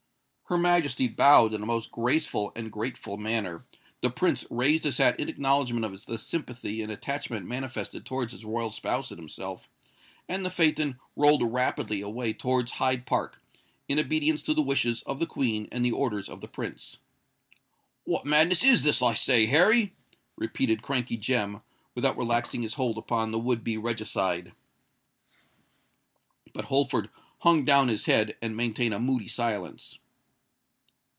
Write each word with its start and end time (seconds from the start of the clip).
Her 0.47 0.57
Majesty 0.57 1.07
bowed 1.07 1.53
in 1.53 1.63
a 1.63 1.65
most 1.65 1.91
graceful 1.93 2.51
and 2.57 2.73
grateful 2.73 3.15
manner: 3.15 3.65
the 4.01 4.09
Prince 4.09 4.43
raised 4.49 4.83
his 4.83 4.97
hat 4.97 5.17
in 5.17 5.29
acknowledgment 5.29 5.85
of 5.85 6.05
the 6.05 6.17
sympathy 6.17 6.81
and 6.81 6.91
attachment 6.91 7.45
manifested 7.45 8.05
towards 8.05 8.33
his 8.33 8.43
royal 8.43 8.69
spouse 8.69 9.11
and 9.11 9.17
himself;—and 9.17 10.45
the 10.45 10.49
phaeton 10.49 10.99
rolled 11.15 11.41
rapidly 11.49 12.01
away 12.01 12.33
towards 12.33 12.73
Hyde 12.73 13.05
Park, 13.05 13.41
in 13.87 13.97
obedience 13.97 14.41
to 14.41 14.53
the 14.53 14.61
wishes 14.61 15.03
of 15.03 15.19
the 15.19 15.25
Queen 15.25 15.69
and 15.71 15.85
the 15.85 15.93
orders 15.93 16.27
of 16.27 16.41
the 16.41 16.49
Prince. 16.49 16.97
"What 18.03 18.25
madness 18.25 18.61
is 18.61 18.83
this, 18.83 19.01
I 19.01 19.13
say, 19.13 19.45
Harry?" 19.45 19.93
repeated 20.35 20.81
Crankey 20.81 21.15
Jem, 21.15 21.61
without 21.95 22.17
relaxing 22.17 22.61
his 22.61 22.73
hold 22.73 22.97
upon 22.97 23.31
the 23.31 23.39
would 23.39 23.63
be 23.63 23.77
regicide. 23.77 24.51
But 26.51 26.65
Holford 26.65 27.09
hung 27.39 27.63
down 27.63 27.87
his 27.87 28.03
head, 28.03 28.35
and 28.41 28.57
maintained 28.57 28.93
a 28.93 28.99
moody 28.99 29.29
silence. 29.29 29.97